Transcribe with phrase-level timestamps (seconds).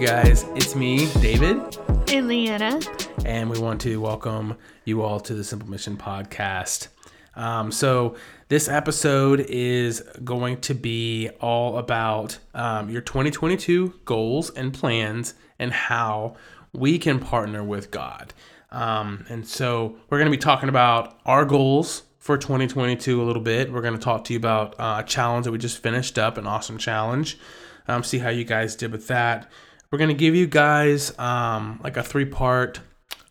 [0.00, 0.46] guys?
[0.54, 1.76] It's me, David,
[2.10, 2.80] and Leanna,
[3.26, 4.56] and we want to welcome
[4.86, 6.88] you all to the Simple Mission podcast.
[7.36, 8.16] Um, so,
[8.48, 15.70] this episode is going to be all about um, your 2022 goals and plans and
[15.70, 16.36] how
[16.72, 18.32] we can partner with God.
[18.70, 23.42] Um, and so, we're going to be talking about our goals for 2022 a little
[23.42, 23.70] bit.
[23.70, 26.38] We're going to talk to you about uh, a challenge that we just finished up,
[26.38, 27.38] an awesome challenge.
[27.86, 29.50] Um, see how you guys did with that.
[29.92, 32.78] We're going to give you guys um, like a three part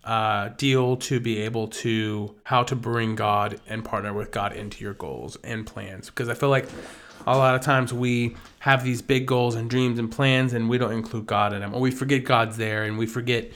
[0.03, 4.83] uh, deal to be able to how to bring God and partner with God into
[4.83, 6.07] your goals and plans.
[6.07, 6.67] Because I feel like
[7.25, 10.77] a lot of times we have these big goals and dreams and plans and we
[10.77, 13.49] don't include God in them, or we forget God's there and we forget,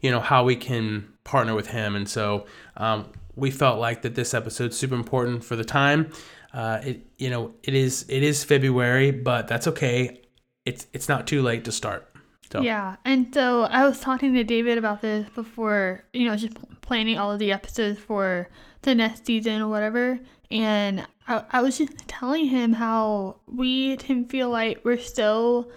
[0.00, 1.94] you know, how we can partner with Him.
[1.94, 2.46] And so
[2.76, 6.10] um, we felt like that this episode's super important for the time.
[6.52, 10.22] Uh, it you know it is it is February, but that's okay.
[10.64, 12.08] It's it's not too late to start.
[12.50, 12.62] So.
[12.62, 17.18] Yeah, and so I was talking to David about this before, you know, just planning
[17.18, 18.48] all of the episodes for
[18.82, 20.18] the next season or whatever.
[20.50, 25.70] And I, I was just telling him how we can feel like we're still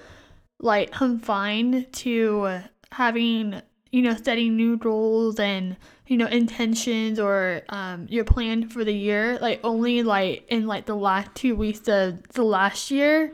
[0.59, 2.61] like confined to
[2.91, 3.61] having,
[3.91, 5.75] you know, setting new goals and
[6.07, 10.85] you know intentions or um, your plan for the year like only like in like
[10.85, 13.33] the last two weeks of the last year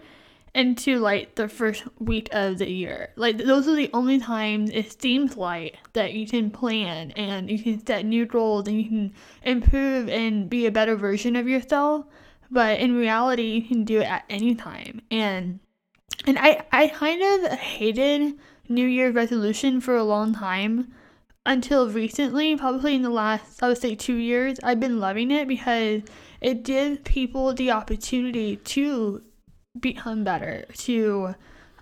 [0.58, 3.10] into like the first week of the year.
[3.16, 7.60] Like those are the only times it seems like that you can plan and you
[7.62, 12.08] can set new goals and you can improve and be a better version of yourself.
[12.50, 15.02] But in reality you can do it at any time.
[15.12, 15.60] And
[16.26, 18.34] and i i kind of hated
[18.68, 20.92] new year's resolution for a long time
[21.46, 25.48] until recently, probably in the last, I would say, two years, I've been loving it
[25.48, 26.02] because
[26.42, 29.24] it gives people the opportunity to
[29.80, 31.36] become better, to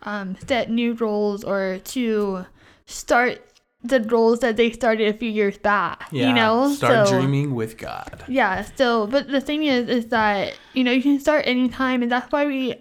[0.04, 2.46] um, set new goals, or to
[2.86, 3.42] start
[3.84, 6.08] the goals that they started a few years back.
[6.12, 8.24] Yeah, you know, start so, dreaming with God.
[8.28, 8.66] Yeah.
[8.76, 12.32] So, but the thing is, is that you know you can start anytime, and that's
[12.32, 12.76] why we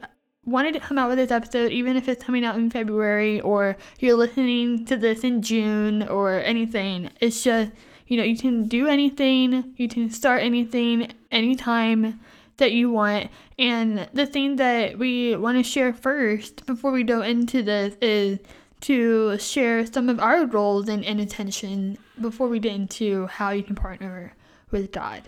[0.47, 3.77] wanted to come out with this episode, even if it's coming out in February or
[3.99, 7.11] you're listening to this in June or anything.
[7.21, 7.73] It's just,
[8.07, 12.21] you know, you can do anything, you can start anything anytime
[12.57, 13.31] that you want.
[13.59, 18.39] And the thing that we want to share first before we go into this is
[18.83, 23.75] to share some of our goals and, intention before we get into how you can
[23.75, 24.35] partner
[24.71, 25.23] with God.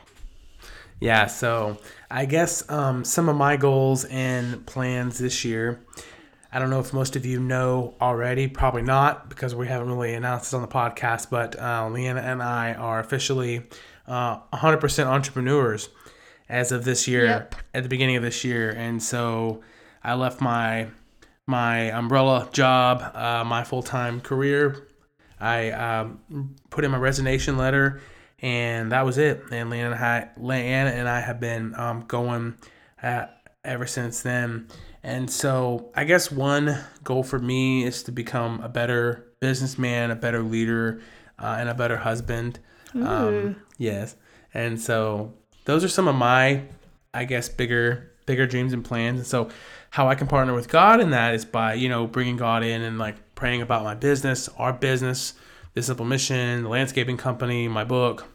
[1.01, 1.79] Yeah, so
[2.11, 5.81] I guess um, some of my goals and plans this year.
[6.53, 10.15] I don't know if most of you know already, probably not, because we haven't really
[10.15, 11.29] announced this on the podcast.
[11.29, 13.63] But uh, Leanna and I are officially
[14.07, 15.89] uh, 100% entrepreneurs
[16.49, 17.55] as of this year, yep.
[17.75, 19.63] at the beginning of this year, and so
[20.03, 20.89] I left my
[21.47, 24.89] my umbrella job, uh, my full time career.
[25.39, 28.01] I um, put in my resignation letter
[28.41, 29.43] and that was it.
[29.51, 32.57] And Leanna and I, and I have been um, going
[33.03, 34.69] at, ever since then.
[35.03, 40.17] And so I guess one goal for me is to become a better businessman, a
[40.17, 41.01] better leader,
[41.39, 42.59] uh, and a better husband.
[42.95, 44.17] Um, yes.
[44.53, 45.35] And so
[45.67, 46.63] those are some of my,
[47.13, 49.21] I guess, bigger bigger dreams and plans.
[49.21, 49.51] And so
[49.91, 52.83] how I can partner with God in that is by you know bringing God in
[52.83, 55.35] and like praying about my business, our business
[55.77, 58.27] the Simple Mission, the landscaping company, my book,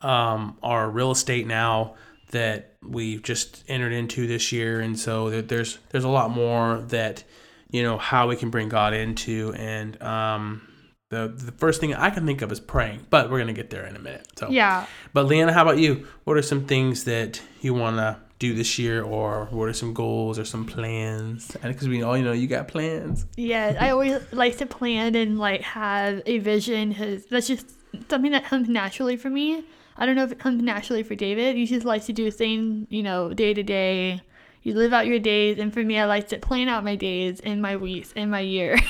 [0.00, 1.96] um, our real estate now
[2.30, 7.24] that we've just entered into this year, and so there's there's a lot more that
[7.70, 10.68] you know how we can bring God into, and um,
[11.10, 13.84] the the first thing I can think of is praying, but we're gonna get there
[13.84, 14.26] in a minute.
[14.38, 14.86] So yeah.
[15.12, 16.06] But Leanna, how about you?
[16.24, 20.38] What are some things that you wanna do this year, or what are some goals
[20.38, 21.56] or some plans?
[21.62, 23.26] And because we all, you know, you got plans.
[23.36, 27.66] Yeah, I always like to plan and like have a vision because that's just
[28.08, 29.64] something that comes naturally for me.
[29.96, 31.56] I don't know if it comes naturally for David.
[31.56, 34.22] He just likes to do things, you know, day to day.
[34.62, 37.40] You live out your days, and for me, I like to plan out my days
[37.40, 38.78] and my weeks and my year.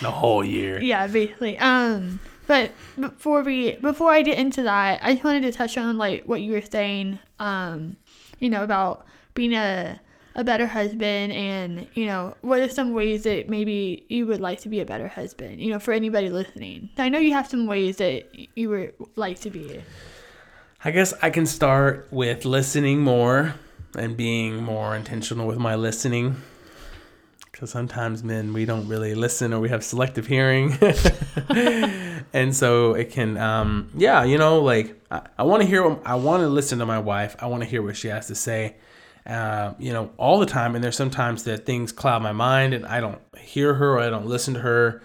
[0.00, 0.80] the whole year.
[0.80, 1.58] Yeah, basically.
[1.58, 5.98] Um, but before we before I get into that, I just wanted to touch on
[5.98, 7.18] like what you were saying.
[7.38, 7.96] Um,
[8.38, 10.00] you know, about being a
[10.34, 14.60] a better husband and you know what are some ways that maybe you would like
[14.60, 17.66] to be a better husband you know for anybody listening i know you have some
[17.66, 18.24] ways that
[18.56, 19.82] you would like to be
[20.84, 23.54] i guess i can start with listening more
[23.98, 26.34] and being more intentional with my listening
[27.52, 30.72] because sometimes men we don't really listen or we have selective hearing
[32.32, 36.14] and so it can um yeah you know like i, I want to hear i
[36.14, 38.76] want to listen to my wife i want to hear what she has to say
[39.26, 40.74] uh, you know, all the time.
[40.74, 44.10] And there's sometimes that things cloud my mind and I don't hear her or I
[44.10, 45.02] don't listen to her.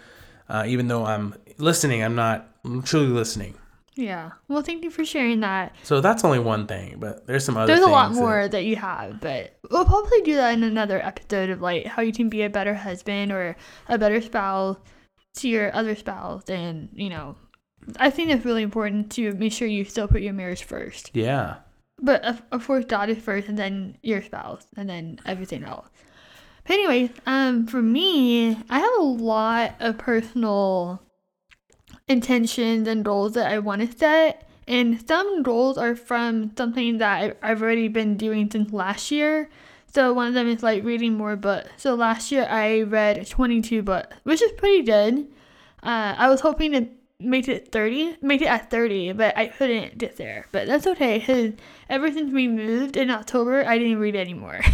[0.49, 3.55] Uh, even though I'm listening, I'm not I'm truly listening.
[3.97, 4.31] Yeah.
[4.47, 5.75] Well, thank you for sharing that.
[5.83, 7.67] So that's only one thing, but there's some other.
[7.73, 11.03] There's a lot more that- that you have, but we'll probably do that in another
[11.03, 13.57] episode of like how you can be a better husband or
[13.89, 14.77] a better spouse
[15.37, 17.35] to your other spouse, and you know,
[17.99, 21.11] I think it's really important to make sure you still put your marriage first.
[21.13, 21.57] yeah.
[21.99, 25.87] But of, of course, God is first, and then your spouse, and then everything else.
[26.63, 31.01] But anyway, um, for me, I have a lot of personal
[32.07, 37.37] intentions and goals that I want to set, and some goals are from something that
[37.41, 39.49] I've already been doing since last year.
[39.93, 41.69] So one of them is like reading more books.
[41.77, 45.27] So last year I read 22 books, which is pretty good.
[45.81, 46.87] Uh, I was hoping to
[47.19, 50.45] make it 30, make it at 30, but I couldn't get there.
[50.51, 51.53] But that's okay, because
[51.89, 54.61] ever since we moved in October, I didn't read anymore.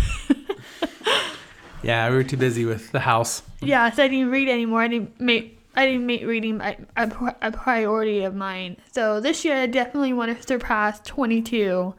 [1.83, 3.44] Yeah, we were too busy with the house.
[3.59, 4.81] yeah, so I didn't read anymore.
[4.81, 8.78] I didn't make I didn't make reading a, a, a priority of mine.
[8.92, 11.96] So this year I definitely want to surpass 22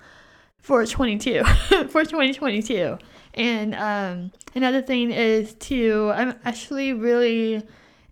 [0.58, 1.44] for 22
[1.88, 2.98] for 2022.
[3.34, 7.62] And um, another thing is to I'm actually really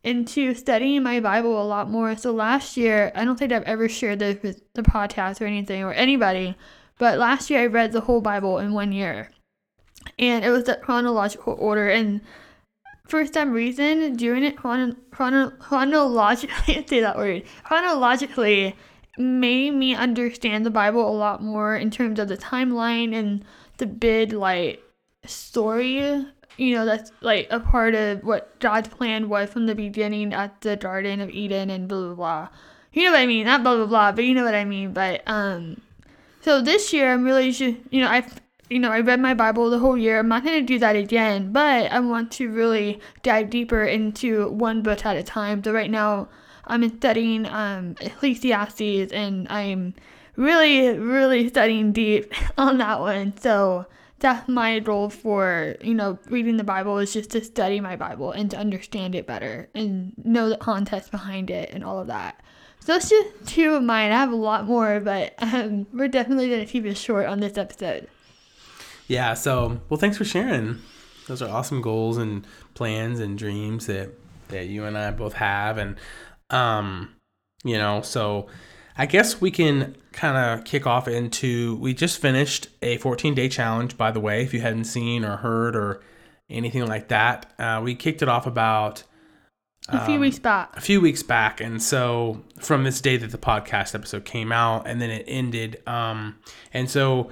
[0.04, 2.16] into studying my Bible a lot more.
[2.16, 5.82] So last year, I don't think I've ever shared this with the podcast or anything
[5.82, 6.56] or anybody,
[6.98, 9.30] but last year I read the whole Bible in one year.
[10.18, 12.20] And it was the chronological order and
[13.12, 18.74] for some reason, doing it chrono- chrono- chronologically, say that word, chronologically
[19.18, 23.44] made me understand the Bible a lot more in terms of the timeline and
[23.76, 24.82] the big, like,
[25.26, 26.24] story,
[26.56, 30.62] you know, that's like a part of what God's plan was from the beginning at
[30.62, 32.48] the Garden of Eden and blah, blah, blah.
[32.94, 33.44] You know what I mean?
[33.44, 34.94] Not blah, blah, blah, but you know what I mean.
[34.94, 35.82] But, um,
[36.40, 38.40] so this year I'm really just, you know, I've,
[38.72, 40.18] you know, I read my Bible the whole year.
[40.18, 44.48] I'm not going to do that again, but I want to really dive deeper into
[44.48, 45.62] one book at a time.
[45.62, 46.28] So right now
[46.64, 49.94] I'm studying um, Ecclesiastes and I'm
[50.36, 53.36] really, really studying deep on that one.
[53.36, 53.84] So
[54.20, 58.32] that's my goal for, you know, reading the Bible is just to study my Bible
[58.32, 62.40] and to understand it better and know the context behind it and all of that.
[62.80, 64.12] So that's just two of mine.
[64.12, 67.40] I have a lot more, but um, we're definitely going to keep it short on
[67.40, 68.08] this episode.
[69.12, 69.34] Yeah.
[69.34, 70.78] So, well, thanks for sharing.
[71.28, 74.10] Those are awesome goals and plans and dreams that
[74.48, 75.96] that you and I both have, and
[76.50, 77.14] um,
[77.62, 78.48] you know, so
[78.96, 81.76] I guess we can kind of kick off into.
[81.76, 84.42] We just finished a 14 day challenge, by the way.
[84.42, 86.02] If you hadn't seen or heard or
[86.50, 89.04] anything like that, uh, we kicked it off about
[89.88, 90.76] A few um, weeks back.
[90.76, 94.86] a few weeks back and so from this day that the podcast episode came out
[94.86, 96.36] and then it ended um
[96.72, 97.30] and so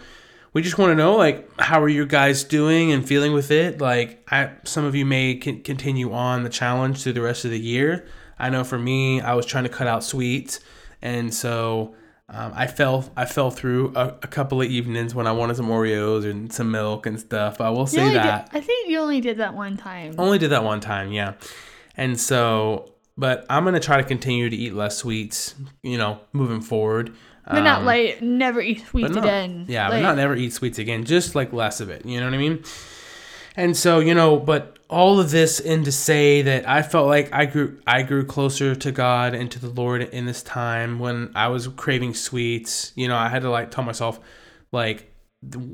[0.53, 3.81] we just want to know like how are you guys doing and feeling with it
[3.81, 7.51] like i some of you may con- continue on the challenge through the rest of
[7.51, 8.07] the year
[8.39, 10.61] i know for me i was trying to cut out sweets
[11.03, 11.95] and so
[12.33, 15.67] um, I fell I fell through a, a couple of evenings when I wanted some
[15.67, 17.61] Oreos and some milk and stuff.
[17.61, 20.15] I will say only did- that I think you only did that one time.
[20.17, 21.33] only did that one time, yeah.
[21.97, 26.61] And so, but I'm gonna try to continue to eat less sweets, you know, moving
[26.61, 27.13] forward.
[27.47, 29.65] But not Um, like never eat sweets not- again.
[29.69, 31.05] Yeah, like, but not never eat sweets again.
[31.05, 32.05] Just like less of it.
[32.07, 32.63] You know what I mean?
[33.57, 37.33] And so, you know, but all of this in to say that I felt like
[37.33, 41.31] I grew I grew closer to God and to the Lord in this time when
[41.35, 42.93] I was craving sweets.
[42.95, 44.21] You know, I had to like tell myself
[44.73, 45.07] like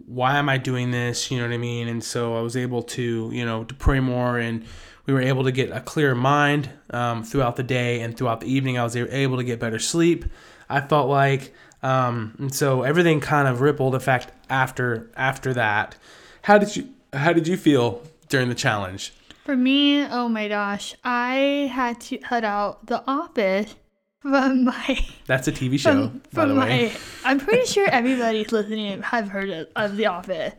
[0.06, 1.30] why am I doing this?
[1.30, 1.88] You know what I mean?
[1.88, 4.64] And so I was able to, you know, to pray more and
[5.06, 8.46] we were able to get a clear mind um, throughout the day and throughout the
[8.46, 8.78] evening.
[8.78, 10.24] I was able to get better sleep.
[10.68, 15.96] I felt like, um, and so everything kind of rippled effect after after that.
[16.42, 19.12] How did you How did you feel during the challenge?
[19.44, 23.76] For me, oh my gosh, I had to cut out The Office
[24.20, 26.92] from my That's a TV show, from, by the from way.
[26.92, 27.30] my.
[27.30, 30.54] I'm pretty sure everybody's listening have heard of, of The Office.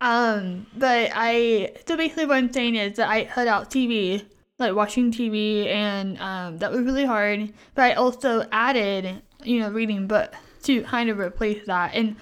[0.00, 4.24] Um, but I so basically what I'm saying is that I cut out TV,
[4.58, 7.52] like watching TV, and um, that was really hard.
[7.74, 10.34] But I also added, you know, reading but
[10.64, 11.94] to kind of replace that.
[11.94, 12.16] And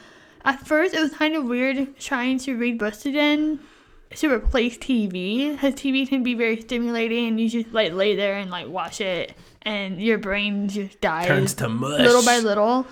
[0.45, 3.61] at first, it was kind of weird trying to read books again
[4.17, 8.35] to replace TV because TV can be very stimulating and you just like lay there
[8.35, 12.00] and like watch it and your brain just dies Turns to mush.
[12.00, 12.87] little by little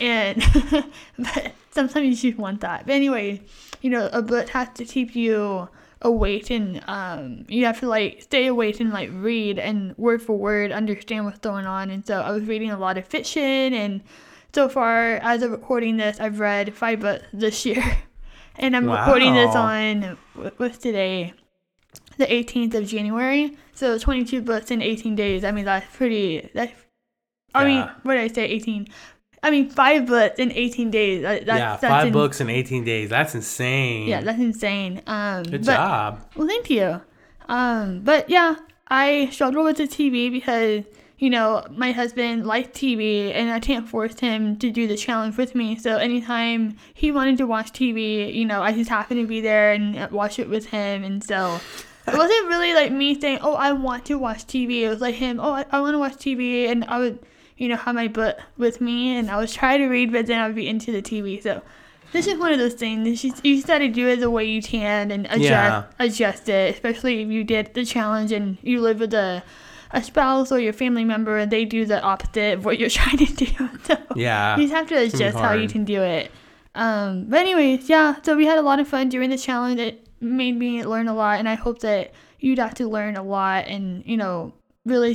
[0.00, 0.42] and
[1.18, 3.40] but sometimes you just want that but anyway
[3.82, 5.68] you know a book has to keep you
[6.04, 10.36] awake and um you have to like stay awake and like read and word for
[10.36, 14.02] word understand what's going on and so i was reading a lot of fiction and
[14.54, 17.82] so far as of recording this i've read five books this year
[18.56, 21.32] and I'm recording this on wh- what's today,
[22.18, 23.56] the 18th of January.
[23.72, 25.44] So 22 books in 18 days.
[25.44, 26.48] I mean that's pretty.
[26.54, 26.72] That
[27.54, 28.46] I mean, what did I say?
[28.46, 28.88] 18.
[29.44, 31.22] I mean five books in 18 days.
[31.22, 33.10] That, yeah, five in- books in 18 days.
[33.10, 34.08] That's insane.
[34.08, 35.02] Yeah, that's insane.
[35.06, 36.26] Um, Good but, job.
[36.34, 37.02] Well, thank you.
[37.46, 38.56] Um, but yeah,
[38.88, 40.84] I struggle with the TV because
[41.18, 45.36] you know my husband likes TV, and I can't force him to do the challenge
[45.36, 45.76] with me.
[45.76, 49.72] So anytime he wanted to watch TV, you know, I just happened to be there
[49.72, 51.60] and watch it with him, and so.
[52.06, 55.14] It wasn't really like me saying, "Oh, I want to watch TV." It was like
[55.14, 57.18] him, "Oh, I, I want to watch TV," and I would,
[57.56, 60.40] you know, have my book with me, and I was trying to read, but then
[60.40, 61.42] I would be into the TV.
[61.42, 61.62] So
[62.12, 63.24] this is one of those things.
[63.24, 65.84] You just got to do it the way you can and adjust Yeah.
[65.98, 66.74] adjust it.
[66.74, 69.42] Especially if you did the challenge and you live with a
[69.90, 73.16] a spouse or your family member and they do the opposite of what you're trying
[73.18, 73.46] to do.
[73.84, 74.56] So Yeah.
[74.56, 76.32] you just have to adjust how you can do it.
[76.74, 78.16] Um, but anyways, yeah.
[78.22, 79.78] So we had a lot of fun during the challenge.
[79.78, 83.22] It made me learn a lot, and I hope that you'd have to learn a
[83.22, 84.52] lot and you know
[84.84, 85.14] really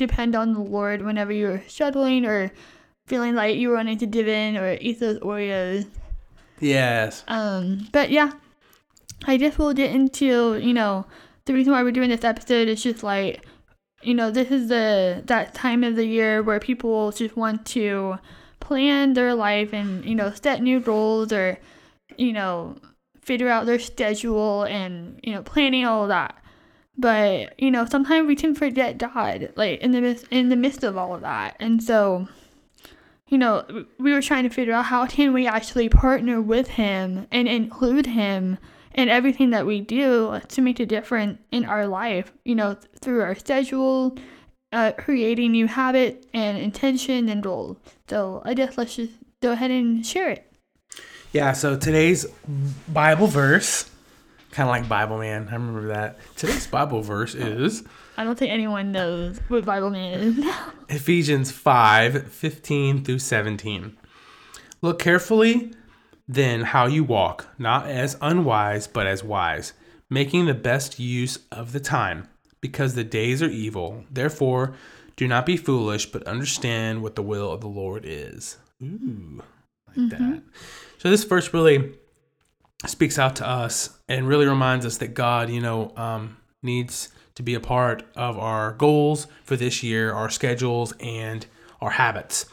[0.00, 2.50] depend on the Lord whenever you're struggling or
[3.06, 5.86] feeling like you wanting to div in or eat those Oreos.
[6.58, 7.24] Yes.
[7.28, 8.32] Um, but yeah,
[9.26, 11.06] I guess we'll get into you know
[11.44, 13.44] the reason why we're doing this episode is just like
[14.02, 18.18] you know this is the that time of the year where people just want to
[18.60, 21.58] plan their life and you know set new goals or
[22.16, 22.76] you know
[23.20, 26.36] figure out their schedule and you know planning all that.
[27.00, 30.84] But you know sometimes we can forget God like in the midst in the midst
[30.84, 32.28] of all of that, and so
[33.30, 33.64] you know,
[33.98, 38.06] we were trying to figure out how can we actually partner with him and include
[38.06, 38.58] him
[38.94, 43.22] in everything that we do to make a difference in our life, you know, through
[43.22, 44.18] our schedule,
[44.72, 47.76] uh, creating new habits and intention and goals.
[48.08, 50.52] So I guess let's just go ahead and share it.
[51.32, 52.26] Yeah, so today's
[52.88, 53.88] Bible verse,
[54.50, 55.50] kind of like Bibleman.
[55.50, 56.18] I remember that.
[56.36, 57.84] Today's Bible verse is
[58.16, 60.54] I don't think anyone knows what Bibleman is.
[60.88, 63.96] Ephesians 5 15 through 17.
[64.82, 65.72] Look carefully
[66.32, 69.72] then how you walk, not as unwise, but as wise,
[70.08, 72.28] making the best use of the time,
[72.60, 74.04] because the days are evil.
[74.08, 74.76] Therefore,
[75.16, 78.58] do not be foolish, but understand what the will of the Lord is.
[78.80, 79.42] Ooh,
[79.88, 80.08] like mm-hmm.
[80.08, 80.42] that.
[80.98, 81.94] So, this verse really
[82.86, 87.42] speaks out to us and really reminds us that God, you know, um, needs to
[87.42, 91.46] be a part of our goals for this year, our schedules, and
[91.80, 92.46] our habits.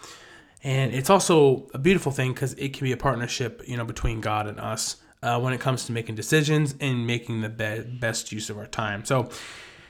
[0.64, 4.22] And it's also a beautiful thing because it can be a partnership, you know, between
[4.22, 8.32] God and us uh, when it comes to making decisions and making the be- best
[8.32, 9.06] use of our time.
[9.06, 9.30] So,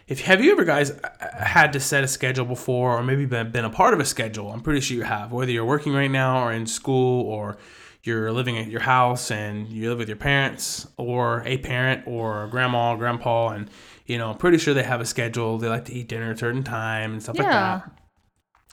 [0.07, 3.51] if have you ever guys uh, had to set a schedule before, or maybe been,
[3.51, 4.51] been a part of a schedule?
[4.51, 5.33] I'm pretty sure you have.
[5.33, 7.57] Whether you're working right now, or in school, or
[8.03, 12.47] you're living at your house and you live with your parents, or a parent, or
[12.47, 13.69] grandma, grandpa, and
[14.05, 15.57] you know, I'm pretty sure they have a schedule.
[15.57, 17.91] They like to eat dinner at a certain time and stuff like that.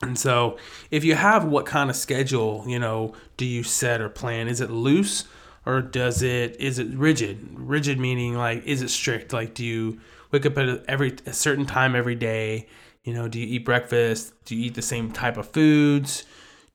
[0.03, 0.59] And so,
[0.91, 4.49] if you have what kind of schedule, you know, do you set or plan?
[4.49, 5.25] Is it loose
[5.67, 7.59] or does it is it rigid?
[7.59, 9.33] Rigid meaning like is it strict?
[9.33, 10.01] Like do you
[10.31, 12.69] wake up at a- every a certain time every day?
[13.03, 14.33] You know, do you eat breakfast?
[14.45, 16.25] Do you eat the same type of foods?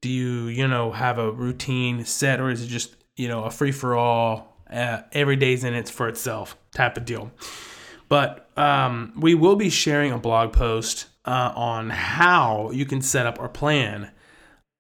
[0.01, 3.51] Do you, you know, have a routine set or is it just, you know, a
[3.51, 4.55] free for all?
[4.69, 7.31] Uh, every day's in it for itself type of deal.
[8.07, 13.25] But um, we will be sharing a blog post uh, on how you can set
[13.25, 14.11] up or plan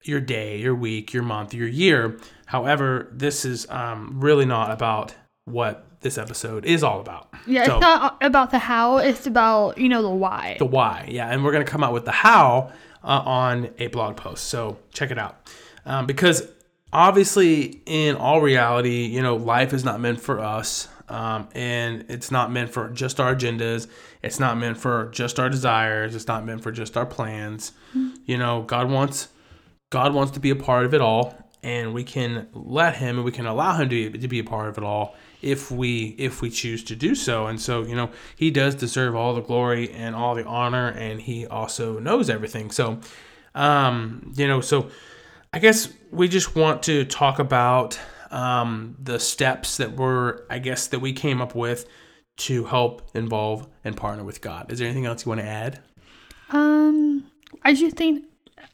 [0.03, 2.17] your day, your week, your month, your year.
[2.45, 5.13] However, this is um, really not about
[5.45, 7.27] what this episode is all about.
[7.45, 10.55] Yeah, So- it's not about the how, it's about, you know, the why.
[10.59, 11.07] the why.
[11.11, 12.71] Yeah, and we're going to come out with the how
[13.03, 14.45] uh, on a blog post.
[14.45, 15.49] So check it out.
[15.85, 16.47] Um, because
[16.91, 20.87] obviously, in all reality, you know, life is not meant for us.
[21.07, 23.87] Um, and it's not meant for just our agendas.
[24.21, 26.15] It's not meant for just our desires.
[26.15, 27.71] It's not meant for just our plans.
[28.25, 29.29] You know, God wants
[29.89, 33.25] God wants to be a part of it all, and we can let Him and
[33.25, 36.41] we can allow Him to, to be a part of it all if we if
[36.41, 37.47] we choose to do so.
[37.47, 41.21] And so, you know, He does deserve all the glory and all the honor, and
[41.21, 42.71] He also knows everything.
[42.71, 42.99] So,
[43.55, 44.89] um, you know, so
[45.53, 47.99] I guess we just want to talk about
[48.31, 51.87] um, the steps that were, I guess, that we came up with
[52.37, 54.71] to help involve and partner with God.
[54.71, 55.79] Is there anything else you want to add?
[56.51, 57.25] Um,
[57.63, 58.25] I just think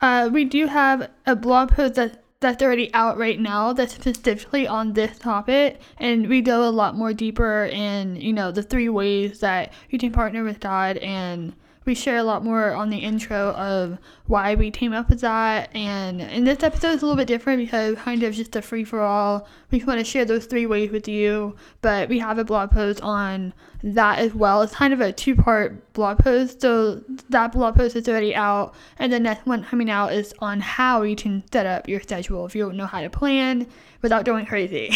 [0.01, 4.67] uh, we do have a blog post that that's already out right now that's specifically
[4.67, 8.89] on this topic, and we go a lot more deeper in you know the three
[8.89, 11.53] ways that you can partner with God and
[11.85, 15.73] we share a lot more on the intro of why we came up with that.
[15.75, 18.83] And in this episode, it's a little bit different because kind of just a free
[18.83, 19.47] for all.
[19.69, 22.71] We just want to share those three ways with you, but we have a blog
[22.71, 24.63] post on that as well.
[24.63, 26.61] It's kind of a two part blog post.
[26.61, 30.61] So that blog post is already out, and the next one coming out is on
[30.61, 33.67] how you can set up your schedule if you don't know how to plan
[34.01, 34.91] without going crazy.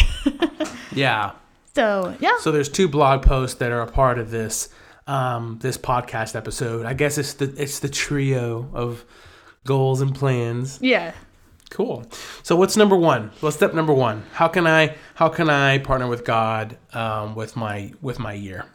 [0.92, 1.34] yeah.
[1.76, 2.38] So yeah.
[2.40, 4.70] So there's two blog posts that are a part of this
[5.10, 6.86] um, this podcast episode.
[6.86, 9.04] I guess it's the it's the trio of
[9.66, 10.78] goals and plans.
[10.82, 11.14] Yeah.
[11.72, 12.06] Cool.
[12.44, 13.32] So what's number one?
[13.42, 14.24] Well, step number one.
[14.34, 18.66] How can I how can I partner with God um, with my with my year?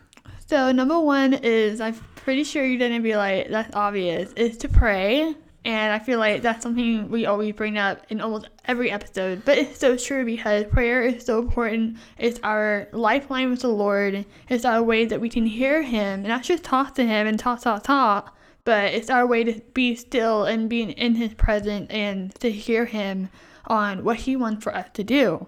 [0.47, 4.69] So number one is I'm pretty sure you're gonna be like that's obvious is to
[4.69, 5.35] pray
[5.65, 9.45] and I feel like that's something we always bring up in almost every episode.
[9.45, 11.97] But it's so true because prayer is so important.
[12.19, 14.27] It's our lifeline with the Lord.
[14.49, 17.39] It's our way that we can hear Him and not just talk to Him and
[17.39, 21.87] talk, talk, talk, but it's our way to be still and be in His presence
[21.91, 23.31] and to hear Him
[23.67, 25.47] on what He wants for us to do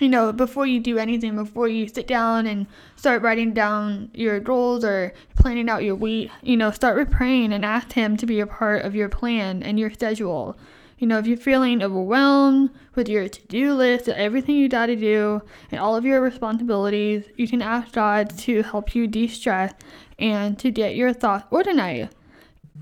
[0.00, 2.66] you know, before you do anything, before you sit down and
[2.96, 7.52] start writing down your goals or planning out your week, you know, start with praying
[7.52, 10.56] and ask Him to be a part of your plan and your schedule.
[10.98, 14.96] You know, if you're feeling overwhelmed with your to do list everything you got to
[14.96, 19.72] do and all of your responsibilities, you can ask God to help you de stress
[20.18, 22.14] and to get your thoughts organized.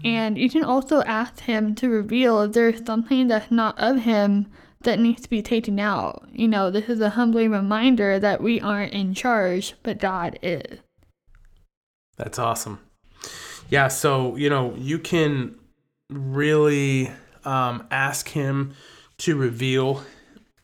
[0.04, 4.46] And you can also ask Him to reveal if there's something that's not of Him
[4.83, 6.28] that needs to be taken out.
[6.33, 10.80] You know, this is a humbling reminder that we aren't in charge, but God is.
[12.16, 12.80] That's awesome.
[13.68, 15.59] Yeah, so, you know, you can
[16.09, 17.11] really
[17.45, 18.75] um, ask Him
[19.18, 20.02] to reveal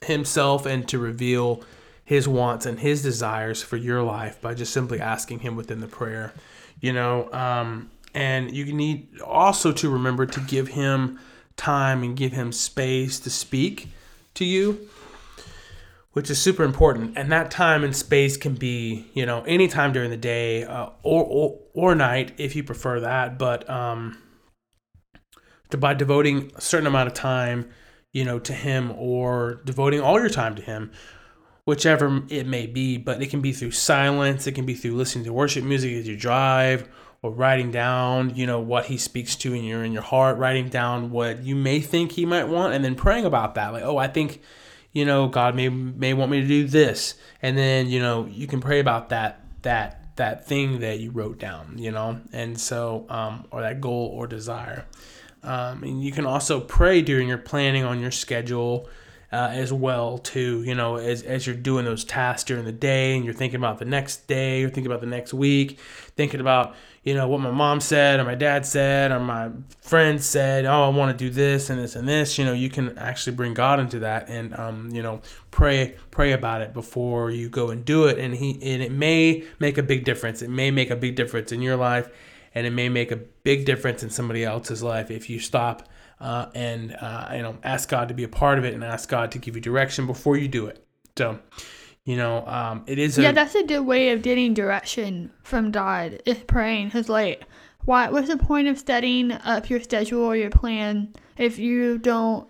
[0.04, 1.62] Himself and to reveal
[2.04, 5.88] His wants and His desires for your life by just simply asking Him within the
[5.88, 6.32] prayer,
[6.80, 7.30] you know.
[7.32, 11.18] Um, and you need also to remember to give Him
[11.56, 13.88] time and give Him space to speak
[14.34, 14.88] to you,
[16.12, 17.16] which is super important.
[17.16, 21.24] And that time and space can be, you know, anytime during the day uh, or,
[21.24, 23.38] or or night if you prefer that.
[23.38, 24.18] But um,
[25.70, 27.70] to, by devoting a certain amount of time,
[28.12, 30.92] you know, to Him or devoting all your time to Him,
[31.64, 32.98] whichever it may be.
[32.98, 34.46] But it can be through silence.
[34.46, 36.88] It can be through listening to worship music as you drive
[37.22, 40.68] or writing down, you know, what he speaks to in your in your heart, writing
[40.68, 43.72] down what you may think he might want, and then praying about that.
[43.72, 44.42] Like, oh, I think,
[44.92, 48.46] you know, God may may want me to do this, and then you know you
[48.46, 53.06] can pray about that that that thing that you wrote down, you know, and so
[53.08, 54.84] um, or that goal or desire.
[55.44, 58.88] Um, and you can also pray during your planning on your schedule.
[59.32, 63.16] Uh, as well too you know as, as you're doing those tasks during the day
[63.16, 65.78] and you're thinking about the next day you're thinking about the next week
[66.16, 70.22] thinking about you know what my mom said or my dad said or my friend
[70.22, 72.98] said oh i want to do this and this and this you know you can
[72.98, 75.18] actually bring god into that and um, you know
[75.50, 78.18] pray pray about it before you go and do it.
[78.18, 80.42] And he and it may make a big difference.
[80.42, 82.08] It may make a big difference in your life
[82.54, 85.88] and it may make a big difference in somebody else's life if you stop
[86.22, 89.08] uh, and uh, you know ask god to be a part of it and ask
[89.08, 90.84] god to give you direction before you do it
[91.16, 91.38] so
[92.04, 93.16] you know, um, it is.
[93.18, 96.90] A, yeah, that's a good way of getting direction from God is praying.
[96.90, 97.44] Cause like,
[97.84, 98.10] why?
[98.10, 102.48] What's the point of setting up your schedule or your plan if you don't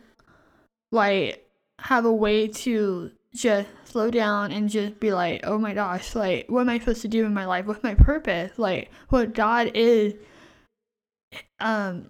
[0.90, 1.46] like
[1.78, 6.46] have a way to just slow down and just be like, oh my gosh, like,
[6.48, 7.66] what am I supposed to do in my life?
[7.66, 8.52] What's my purpose?
[8.58, 10.14] Like, what God is,
[11.60, 12.06] um,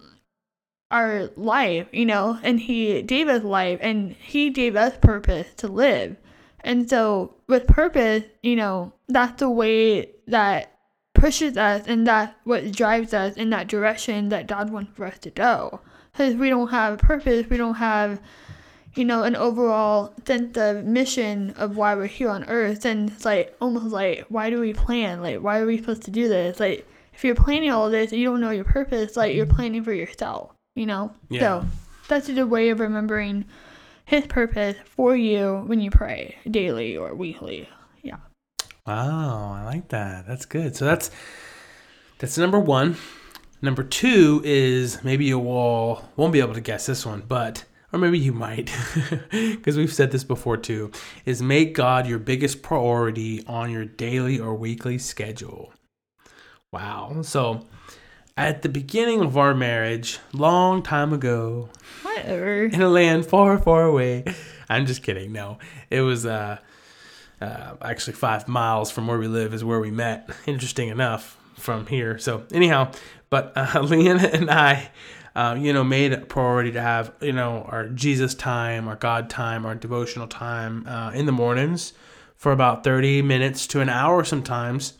[0.93, 5.67] our life, you know, and He gave us life and He gave us purpose to
[5.67, 6.15] live.
[6.61, 10.71] And so with purpose, you know, that's the way that
[11.13, 15.17] pushes us and that's what drives us in that direction that God wants for us
[15.19, 15.81] to go.
[16.11, 18.21] Because we don't have a purpose, we don't have,
[18.93, 22.85] you know, an overall sense of mission of why we're here on earth.
[22.85, 25.21] And it's like almost like, why do we plan?
[25.21, 26.59] Like, why are we supposed to do this?
[26.59, 29.83] Like, if you're planning all this and you don't know your purpose, like, you're planning
[29.83, 31.13] for yourself, you know?
[31.29, 31.39] Yeah.
[31.39, 31.65] So
[32.07, 33.45] that's a good way of remembering
[34.05, 37.69] his purpose for you when you pray daily or weekly.
[38.01, 38.17] Yeah.
[38.85, 40.27] Wow, I like that.
[40.27, 40.75] That's good.
[40.75, 41.09] So that's
[42.19, 42.97] that's number one.
[43.61, 47.99] Number two is maybe you will won't be able to guess this one, but or
[47.99, 48.71] maybe you might,
[49.31, 50.91] because we've said this before too,
[51.25, 55.71] is make God your biggest priority on your daily or weekly schedule.
[56.71, 57.21] Wow.
[57.21, 57.67] So
[58.35, 61.69] at the beginning of our marriage, long time ago,
[62.01, 64.23] whatever, in a land far, far away.
[64.69, 65.31] I'm just kidding.
[65.31, 66.57] No, it was uh,
[67.39, 70.29] uh, actually five miles from where we live is where we met.
[70.47, 72.17] Interesting enough, from here.
[72.17, 72.91] So anyhow,
[73.29, 74.89] but uh, Leanna and I,
[75.35, 78.95] uh, you know, made it a priority to have you know our Jesus time, our
[78.95, 81.93] God time, our devotional time uh, in the mornings
[82.35, 84.93] for about thirty minutes to an hour sometimes,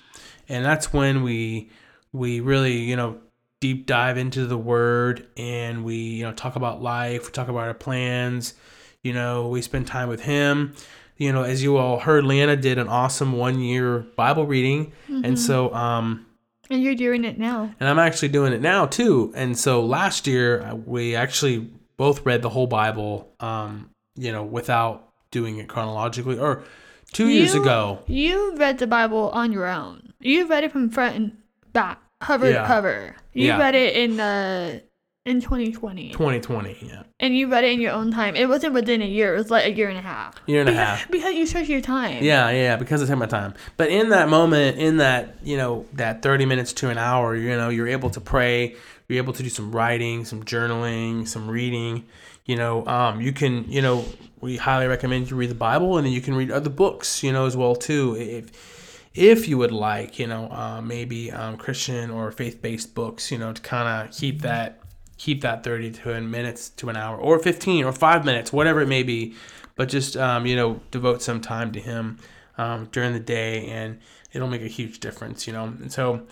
[0.47, 1.69] and that's when we
[2.11, 3.19] we really you know
[3.63, 7.67] deep dive into the Word and we you know talk about life, we talk about
[7.67, 8.53] our plans.
[9.01, 10.75] You know, we spend time with Him
[11.17, 14.91] you know, as you all heard, Leanna did an awesome one year Bible reading.
[15.07, 15.25] Mm-hmm.
[15.25, 16.25] And so, um,
[16.69, 17.73] and you're doing it now.
[17.79, 19.31] And I'm actually doing it now too.
[19.35, 25.09] And so last year, we actually both read the whole Bible, um, you know, without
[25.31, 26.39] doing it chronologically.
[26.39, 26.63] Or
[27.11, 27.99] two you, years ago.
[28.07, 30.13] You read the Bible on your own.
[30.19, 31.37] You read it from front and
[31.73, 32.61] back, cover yeah.
[32.61, 33.15] to cover.
[33.33, 33.57] You yeah.
[33.57, 34.83] read it in the
[35.25, 36.11] in 2020.
[36.11, 37.03] 2020, yeah.
[37.19, 38.35] And you read it in your own time.
[38.35, 39.35] It wasn't within a year.
[39.35, 40.35] It was like a year and a half.
[40.47, 41.11] Year and because, a half.
[41.11, 42.21] Because you took your time.
[42.21, 43.53] Yeah, yeah, because I took my time.
[43.77, 47.55] But in that moment, in that, you know, that 30 minutes to an hour, you
[47.55, 48.75] know, you're able to pray.
[49.07, 52.05] You're able to do some writing, some journaling, some reading.
[52.45, 54.03] You know, um, you can, you know,
[54.41, 57.31] we highly recommend you read the Bible and then you can read other books, you
[57.31, 58.17] know, as well, too.
[58.19, 58.82] If,
[59.15, 63.37] if you would like, you know, uh, maybe um, Christian or faith based books, you
[63.37, 64.79] know, to kind of keep that
[65.17, 68.87] keep that 30 to minutes to an hour or 15 or five minutes, whatever it
[68.87, 69.35] may be.
[69.75, 72.17] But just, um, you know, devote some time to Him
[72.57, 73.99] um, during the day and
[74.33, 75.65] it'll make a huge difference, you know.
[75.65, 76.23] And so,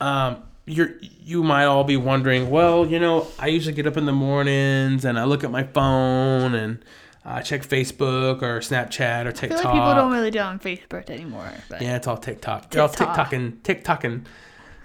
[0.00, 4.06] um, you're, you might all be wondering, well, you know, I usually get up in
[4.06, 6.84] the mornings and I look at my phone and
[7.24, 9.58] I check Facebook or Snapchat or TikTok.
[9.58, 11.52] I feel like people don't really do it on Facebook anymore.
[11.68, 11.82] But.
[11.82, 12.70] Yeah, it's all TikTok.
[12.70, 14.24] They're all TikToking, TikToking,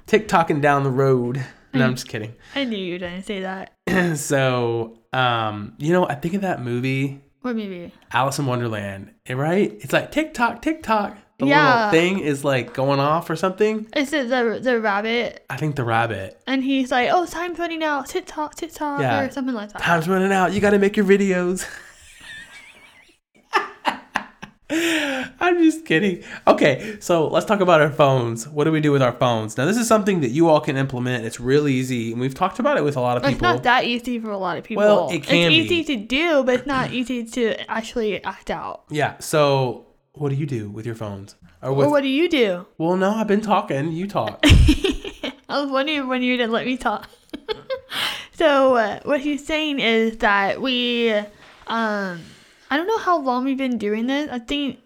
[0.07, 1.45] TikToking down the road.
[1.73, 2.33] No, I'm just kidding.
[2.53, 3.73] I knew you to say that.
[4.17, 7.21] so, um, you know, I think of that movie.
[7.41, 7.93] What movie?
[8.11, 9.11] Alice in Wonderland.
[9.29, 9.73] Right?
[9.81, 11.17] It's like TikTok, TikTok.
[11.37, 11.75] The yeah.
[11.75, 13.87] little thing is like going off or something.
[13.93, 15.45] Is it the the rabbit?
[15.49, 16.41] I think the rabbit.
[16.47, 18.07] And he's like, "Oh, time's running out.
[18.07, 19.19] TikTok, TikTok, yeah.
[19.19, 20.53] or something like that." Time's running out.
[20.53, 21.67] You got to make your videos.
[25.39, 26.23] I'm just kidding.
[26.47, 28.47] Okay, so let's talk about our phones.
[28.47, 29.57] What do we do with our phones?
[29.57, 31.25] Now, this is something that you all can implement.
[31.25, 33.33] It's real easy, and we've talked about it with a lot of people.
[33.33, 34.83] It's not that easy for a lot of people.
[34.83, 38.83] Well, it can It's easy to do, but it's not easy to actually act out.
[38.89, 39.17] Yeah.
[39.19, 41.35] So, what do you do with your phones?
[41.61, 42.65] Or, with, or what do you do?
[42.77, 43.91] Well, no, I've been talking.
[43.91, 44.39] You talk.
[45.47, 47.09] I was wondering when you didn't let me talk.
[48.33, 51.13] so, uh, what he's saying is that we,
[51.67, 52.21] um,
[52.69, 54.29] I don't know how long we've been doing this.
[54.31, 54.79] I think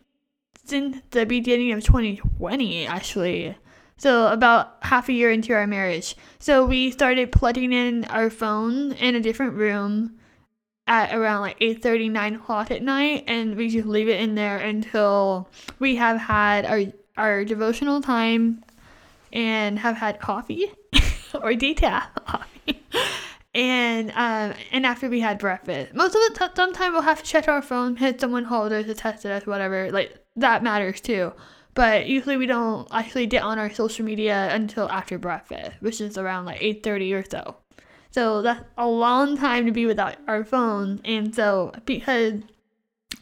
[0.66, 3.56] since the beginning of 2020, actually.
[3.98, 6.16] So about half a year into our marriage.
[6.40, 10.20] So we started plugging in our phone in a different room
[10.88, 14.34] at around like 8 30 9 o'clock at night and we just leave it in
[14.34, 16.82] there until we have had our
[17.16, 18.64] our devotional time
[19.32, 20.72] and have had coffee
[21.36, 22.84] or decaf coffee
[23.60, 27.30] and um and after we had breakfast most of the t- sometimes we'll have to
[27.30, 31.34] check our phone hit someone us to test us whatever like that matters too.
[31.74, 36.18] But usually we don't actually get on our social media until after breakfast, which is
[36.18, 37.56] around like 8:30 or so.
[38.12, 41.00] So that's a long time to be without our phone.
[41.06, 42.42] And so because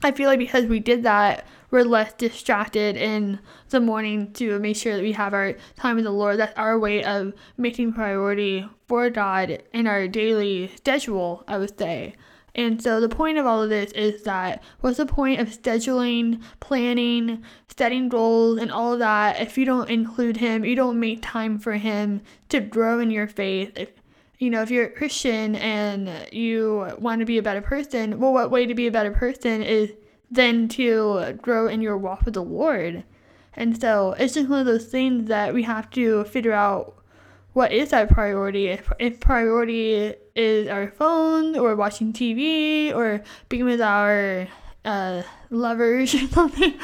[0.01, 4.75] I feel like because we did that, we're less distracted in the morning to make
[4.75, 6.37] sure that we have our time with the Lord.
[6.37, 12.15] That's our way of making priority for God in our daily schedule, I would say.
[12.55, 16.41] And so the point of all of this is that what's the point of scheduling,
[16.59, 17.43] planning,
[17.77, 21.59] setting goals, and all of that if you don't include Him, you don't make time
[21.59, 23.73] for Him to grow in your faith.
[23.75, 23.91] If,
[24.39, 28.33] you know, if you're a Christian and you want to be a better person, well,
[28.33, 29.91] what way to be a better person is
[30.29, 33.03] then to grow in your walk with the Lord.
[33.53, 36.95] And so it's just one of those things that we have to figure out
[37.53, 38.67] what is our priority.
[38.67, 44.47] If, if priority is our phone or watching TV or being with our
[44.85, 46.77] uh, lovers or something,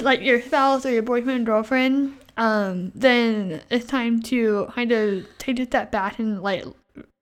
[0.00, 5.58] like your spouse or your boyfriend girlfriend, um, then it's time to kind of take
[5.58, 6.64] a step back and like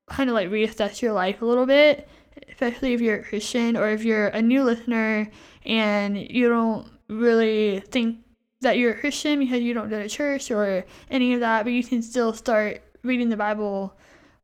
[0.09, 2.09] kind of like reassess your life a little bit,
[2.49, 5.31] especially if you're a Christian or if you're a new listener
[5.65, 8.19] and you don't really think
[8.61, 11.73] that you're a Christian because you don't go to church or any of that, but
[11.73, 13.97] you can still start reading the Bible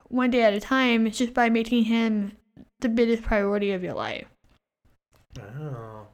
[0.09, 2.33] one day at a time just by making Him
[2.81, 4.27] the biggest priority of your life.
[5.38, 6.07] Oh.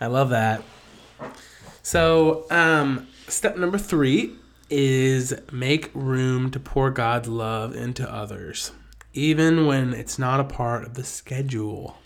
[0.00, 0.62] I love that.
[1.82, 4.34] So, um, step number three
[4.70, 8.72] is make room to pour God's love into others,
[9.12, 11.96] even when it's not a part of the schedule.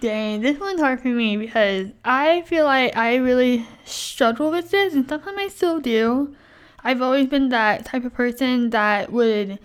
[0.00, 4.92] Dang, this one's hard for me because I feel like I really struggle with this,
[4.94, 6.34] and sometimes I still do.
[6.84, 9.58] I've always been that type of person that would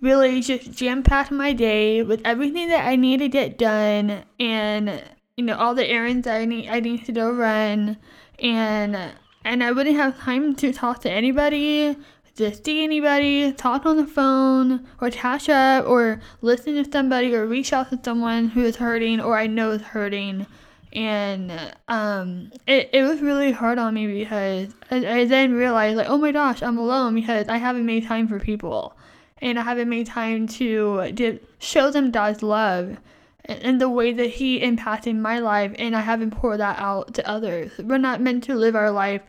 [0.00, 5.02] really just jam pack my day with everything that I need to get done and
[5.36, 7.98] you know all the errands I need I need to go run
[8.38, 9.12] and
[9.44, 11.96] and I wouldn't have time to talk to anybody
[12.40, 17.46] to see anybody, talk on the phone, or catch up, or listen to somebody, or
[17.46, 20.46] reach out to someone who is hurting or I know is hurting.
[20.92, 21.52] And
[21.86, 26.18] um, it, it was really hard on me because I, I then realized, like, oh
[26.18, 28.96] my gosh, I'm alone because I haven't made time for people.
[29.38, 32.98] And I haven't made time to, to show them God's love
[33.44, 37.28] and the way that He impacted my life, and I haven't poured that out to
[37.28, 37.72] others.
[37.78, 39.22] We're not meant to live our life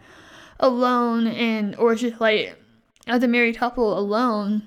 [0.59, 2.55] alone and or just like
[3.07, 4.63] as a married couple alone,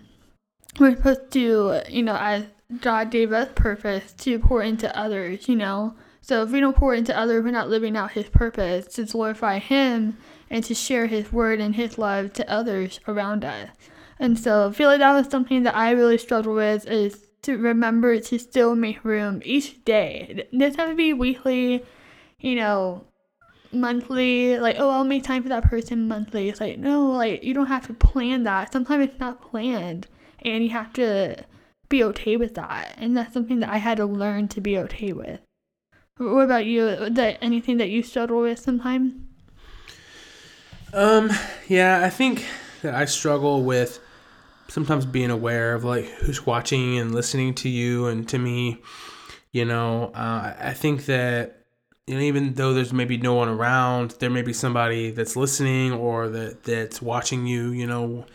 [0.79, 2.47] we're supposed to, you know, as
[2.81, 5.95] God gave us purpose to pour into others, you know.
[6.21, 9.59] So if we don't pour into others, we're not living out His purpose to glorify
[9.59, 10.17] Him
[10.51, 13.71] and to share His word and His love to others around us.
[14.19, 17.59] And so I feel like that was something that I really struggle with is to
[17.59, 20.47] remember to still make room each day.
[20.51, 21.85] It doesn't to be weekly,
[22.39, 23.05] you know,
[23.75, 26.49] monthly, like, oh, I'll make time for that person monthly.
[26.49, 28.73] It's like, no, like, you don't have to plan that.
[28.73, 30.07] Sometimes it's not planned,
[30.41, 31.45] and you have to
[31.89, 32.95] be okay with that.
[32.97, 35.41] And that's something that I had to learn to be okay with.
[36.17, 37.11] What about you?
[37.11, 39.15] That anything that you struggle with sometimes?
[40.93, 41.31] Um,
[41.67, 42.45] yeah, I think
[42.83, 43.99] that I struggle with
[44.69, 48.81] sometimes being aware of like who's watching and listening to you and to me.
[49.51, 51.64] You know, uh, I think that
[52.09, 56.29] know, even though there's maybe no one around, there may be somebody that's listening or
[56.29, 57.71] that that's watching you.
[57.71, 58.27] You know,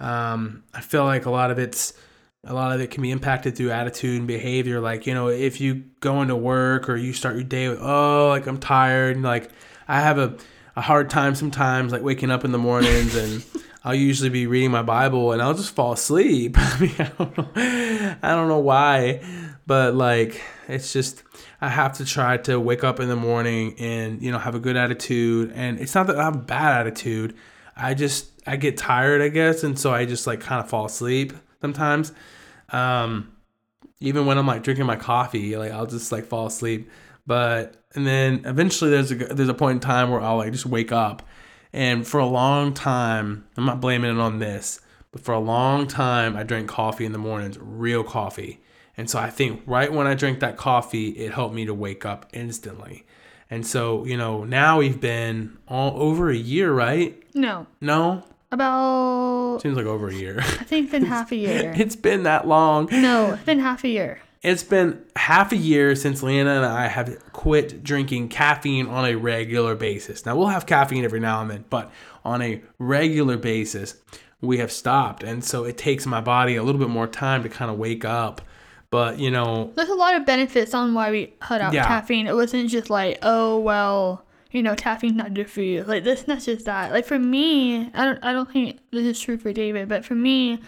[0.00, 1.92] um, I feel like a lot of it's
[2.44, 4.80] a lot of it can be impacted through attitude and behavior.
[4.80, 8.28] Like you know, if you go into work or you start your day with, oh,
[8.28, 9.50] like I'm tired, and like
[9.86, 10.36] I have a
[10.74, 13.44] a hard time sometimes, like waking up in the mornings and.
[13.84, 16.56] I'll usually be reading my Bible and I'll just fall asleep.
[16.58, 19.22] I mean, I don't know, I don't know why,
[19.66, 21.22] but like it's just
[21.60, 24.60] I have to try to wake up in the morning and you know have a
[24.60, 25.52] good attitude.
[25.54, 27.34] And it's not that I have a bad attitude.
[27.76, 30.86] I just I get tired, I guess, and so I just like kind of fall
[30.86, 32.12] asleep sometimes.
[32.70, 33.32] Um,
[34.00, 36.90] even when I'm like drinking my coffee, like I'll just like fall asleep.
[37.26, 40.66] But and then eventually there's a there's a point in time where I'll like just
[40.66, 41.22] wake up.
[41.72, 44.80] And for a long time, I'm not blaming it on this,
[45.12, 48.60] but for a long time I drank coffee in the mornings, real coffee.
[48.98, 52.04] And so I think right when I drank that coffee, it helped me to wake
[52.04, 53.06] up instantly.
[53.48, 57.22] And so, you know, now we've been all over a year, right?
[57.32, 57.68] No.
[57.80, 58.24] No?
[58.50, 59.60] About.
[59.62, 60.40] Seems like over a year.
[60.40, 61.72] I think it's been half a year.
[61.76, 62.88] it's been that long.
[62.90, 64.20] No, it's been half a year.
[64.42, 69.14] It's been half a year since Leanna and I have quit drinking caffeine on a
[69.14, 70.26] regular basis.
[70.26, 71.92] Now, we'll have caffeine every now and then, but
[72.24, 73.94] on a regular basis,
[74.40, 75.22] we have stopped.
[75.22, 78.04] And so it takes my body a little bit more time to kind of wake
[78.04, 78.40] up
[78.90, 81.86] but you know, there's a lot of benefits on why we cut out yeah.
[81.86, 82.26] caffeine.
[82.26, 85.84] It wasn't just like, oh well, you know, caffeine's not good for you.
[85.84, 86.92] Like this, not just that.
[86.92, 90.14] Like for me, I don't, I don't think this is true for David, but for
[90.14, 90.60] me,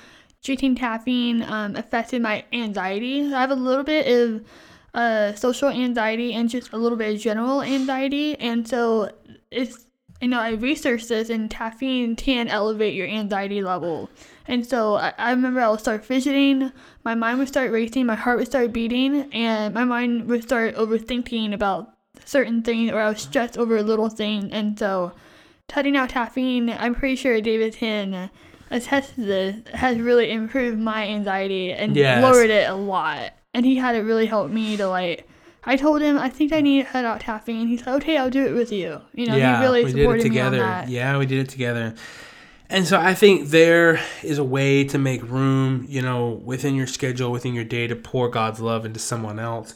[0.42, 3.22] drinking caffeine um, affected my anxiety.
[3.22, 4.44] I have a little bit of
[4.92, 9.10] uh, social anxiety and just a little bit of general anxiety, and so
[9.50, 9.86] it's
[10.20, 14.10] you know I researched this, and caffeine can elevate your anxiety level.
[14.46, 16.72] And so I, I remember I would start fidgeting,
[17.04, 20.74] my mind would start racing, my heart would start beating, and my mind would start
[20.74, 24.52] overthinking about certain things, or I was stressed over a little thing.
[24.52, 25.12] And so
[25.68, 28.30] cutting out caffeine, I'm pretty sure David can
[28.70, 32.22] attest to this, has really improved my anxiety and yes.
[32.22, 33.32] lowered it a lot.
[33.54, 35.28] And he had it really help me to like.
[35.64, 37.68] I told him I think I need cut out caffeine.
[37.68, 40.22] He said, "Okay, I'll do it with you." You know, yeah, he really we supported
[40.22, 40.56] did it together.
[40.56, 40.88] me on that.
[40.88, 41.94] Yeah, we did it together.
[42.70, 46.86] And so I think there is a way to make room, you know, within your
[46.86, 49.74] schedule, within your day to pour God's love into someone else,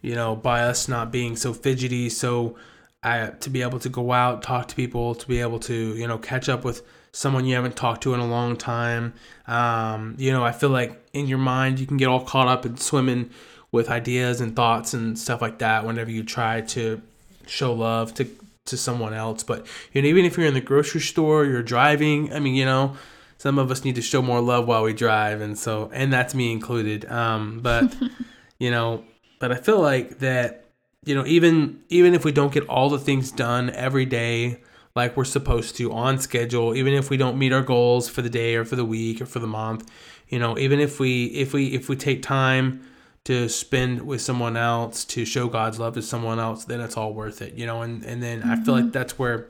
[0.00, 2.56] you know, by us not being so fidgety, so
[3.02, 6.06] I, to be able to go out, talk to people, to be able to, you
[6.06, 9.14] know, catch up with someone you haven't talked to in a long time.
[9.48, 12.64] Um, you know, I feel like in your mind you can get all caught up
[12.64, 13.30] in swimming
[13.72, 17.00] with ideas and thoughts and stuff like that whenever you try to
[17.46, 18.28] show love to
[18.66, 19.42] to someone else.
[19.42, 22.32] But you know, even if you're in the grocery store, you're driving.
[22.32, 22.96] I mean, you know,
[23.38, 26.34] some of us need to show more love while we drive, and so and that's
[26.34, 27.04] me included.
[27.10, 27.94] Um, but
[28.58, 29.04] you know,
[29.38, 30.66] but I feel like that
[31.06, 34.60] you know even even if we don't get all the things done every day
[34.94, 38.28] like we're supposed to on schedule even if we don't meet our goals for the
[38.28, 39.88] day or for the week or for the month
[40.28, 42.84] you know even if we if we if we take time
[43.26, 47.12] to spend with someone else to show God's love to someone else, then it's all
[47.12, 47.82] worth it, you know.
[47.82, 48.50] And and then mm-hmm.
[48.50, 48.92] I feel like mm-hmm.
[48.92, 49.48] that's where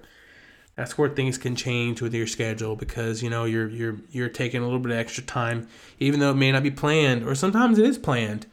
[0.76, 4.62] that's where things can change with your schedule because you know you're you're you're taking
[4.62, 5.68] a little bit of extra time,
[6.00, 8.46] even though it may not be planned, or sometimes it is planned.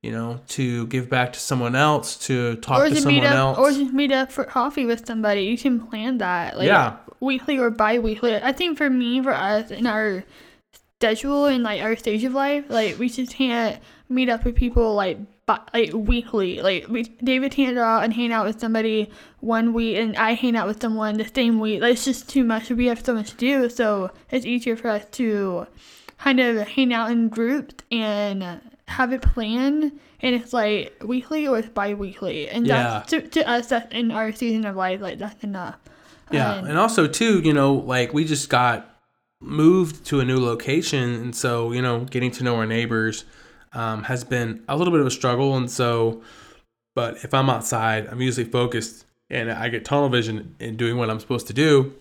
[0.00, 3.26] You know, to give back to someone else, to talk or to just someone meet
[3.26, 3.58] up, else.
[3.58, 5.42] or just meet up for coffee with somebody.
[5.42, 6.98] You can plan that, like Yeah.
[7.18, 8.36] weekly or bi-weekly.
[8.36, 10.22] I think for me, for us, in our
[11.02, 14.94] schedule and like our stage of life, like we just can't meet up with people
[14.94, 16.60] like bi- like weekly.
[16.60, 20.32] Like we, David can't go out and hang out with somebody one week, and I
[20.34, 21.80] hang out with someone the same week.
[21.82, 22.70] Like it's just too much.
[22.70, 25.66] We have so much to do, so it's easier for us to
[26.18, 29.92] kind of hang out in groups and have it planned.
[30.20, 34.32] And it's like weekly or it's bi-weekly, and that's to, to us that's in our
[34.32, 35.00] season of life.
[35.00, 35.76] Like that's enough.
[36.32, 38.87] Yeah, And- and also too, you know, like we just got
[39.40, 43.24] moved to a new location, and so you know, getting to know our neighbors
[43.72, 45.56] um, has been a little bit of a struggle.
[45.56, 46.22] And so,
[46.94, 51.10] but if I'm outside, I'm usually focused, and I get tunnel vision in doing what
[51.10, 51.94] I'm supposed to do.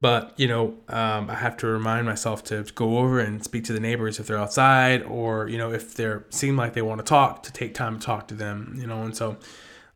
[0.00, 3.72] But you know, um, I have to remind myself to go over and speak to
[3.72, 7.04] the neighbors if they're outside, or you know, if they seem like they want to
[7.04, 8.76] talk, to take time to talk to them.
[8.78, 9.36] You know, and so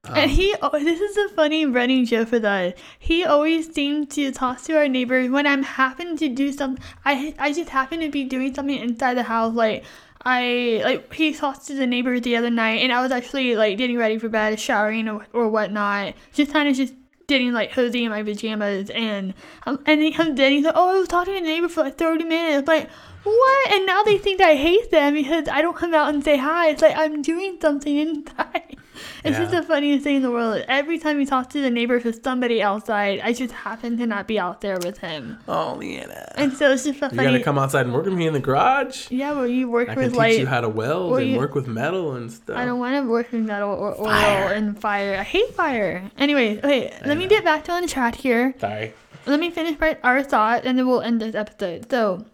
[0.05, 2.75] And he, oh, this is a funny running joke with us.
[2.99, 6.83] He always seems to talk to our neighbors when I'm happen to do something.
[7.05, 9.55] I, I just happen to be doing something inside the house.
[9.55, 9.85] Like
[10.25, 13.79] I, like he talked to the neighbors the other night, and I was actually like
[13.79, 16.95] getting ready for bed, showering or, or whatnot, just kind of just
[17.29, 19.35] getting like cozy in my pajamas, and
[19.67, 20.53] um, and he comes in.
[20.53, 22.91] He's like, "Oh, I was talking to the neighbor for like 30 minutes." Like.
[23.25, 23.71] What?
[23.73, 26.71] And now they think I hate them because I don't come out and say hi.
[26.71, 28.77] It's like I'm doing something inside.
[29.25, 30.65] It's just the funniest thing in the world.
[30.69, 34.29] Every time you talk to the neighbors with somebody outside, I just happen to not
[34.29, 35.39] be out there with him.
[35.49, 37.17] oh, Leanna, And so it's just funny.
[37.17, 39.11] gotta come outside and work with me in the garage.
[39.11, 40.39] yeah, where you work I can with teach like.
[40.39, 42.57] you how to weld and you- work with metal and stuff.
[42.57, 45.17] I don't want to work with metal or oil and fire.
[45.19, 46.09] I hate fire.
[46.19, 48.55] Anyway, okay, I let me get back to on track here.
[48.61, 48.93] Sorry.
[49.27, 51.91] let me finish our thought and then we'll end this episode.
[51.91, 52.25] So,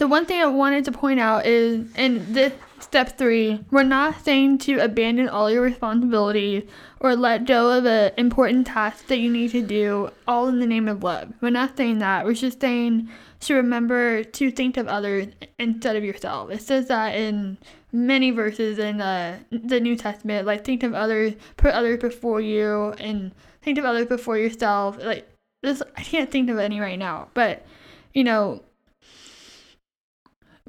[0.00, 4.24] the one thing I wanted to point out is in this step three, we're not
[4.24, 6.62] saying to abandon all your responsibilities
[7.00, 10.66] or let go of an important task that you need to do all in the
[10.66, 11.34] name of love.
[11.42, 12.24] We're not saying that.
[12.24, 13.10] We're just saying
[13.40, 15.26] to remember to think of others
[15.58, 16.50] instead of yourself.
[16.50, 17.58] It says that in
[17.92, 22.94] many verses in uh, the New Testament, like think of others, put others before you,
[22.98, 24.96] and think of others before yourself.
[25.04, 25.28] Like
[25.62, 27.66] this I can't think of any right now, but
[28.14, 28.62] you know,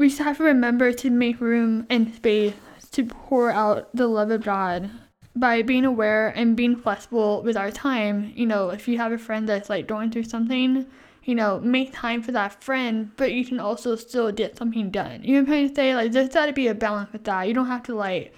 [0.01, 2.55] we just have to remember to make room and space
[2.89, 4.89] to pour out the love of God
[5.35, 8.33] by being aware and being flexible with our time.
[8.35, 10.87] You know, if you have a friend that's like going through something,
[11.23, 15.23] you know, make time for that friend, but you can also still get something done.
[15.23, 15.93] You know what I'm trying to say?
[15.93, 17.47] Like, there's got to be a balance with that.
[17.47, 18.33] You don't have to like,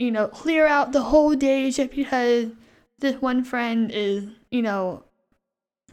[0.00, 2.48] you know, clear out the whole day just because
[2.98, 5.04] this one friend is, you know,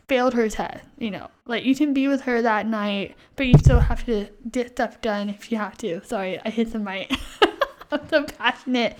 [0.10, 0.84] failed her test.
[0.98, 4.28] You know, like you can be with her that night, but you still have to
[4.52, 6.04] get stuff done if you have to.
[6.04, 7.12] Sorry, I hit the mic.
[7.92, 8.98] I'm so passionate.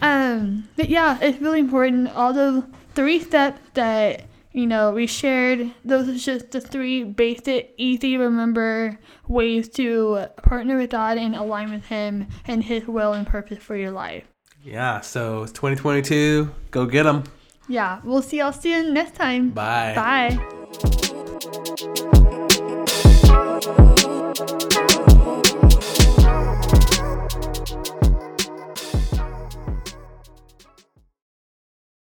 [0.00, 2.10] Um, but yeah, it's really important.
[2.10, 7.74] All the three steps that you know we shared, those are just the three basic,
[7.78, 13.26] easy remember ways to partner with God and align with Him and His will and
[13.26, 14.24] purpose for your life.
[14.62, 16.48] Yeah, so it's 2022.
[16.70, 17.24] Go get them.
[17.68, 19.50] Yeah, we'll see y'all soon next time.
[19.50, 19.94] Bye.
[19.94, 20.38] Bye.